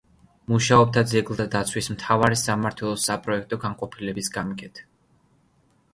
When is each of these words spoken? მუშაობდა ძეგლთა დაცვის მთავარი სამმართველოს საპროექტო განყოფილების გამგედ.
მუშაობდა 0.53 1.03
ძეგლთა 1.11 1.45
დაცვის 1.57 1.89
მთავარი 1.95 2.39
სამმართველოს 2.45 3.07
საპროექტო 3.11 3.63
განყოფილების 3.67 4.33
გამგედ. 4.39 4.83